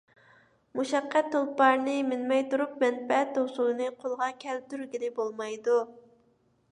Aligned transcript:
مۇشەققەت 0.77 1.27
تۇلپارىنى 1.33 1.93
مىنمەي 2.07 2.41
تۇرۇپ 2.53 2.73
مەنپەئەت 2.83 3.37
ھوسۇلىنى 3.41 3.91
قولغا 4.05 4.31
كەلتۈرگىلى 4.45 5.11
بولمايدۇ. 5.21 5.77